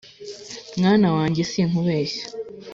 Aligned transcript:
mwana 0.77 1.07
wanjye 1.17 1.41
sinkubeshya 1.51 2.25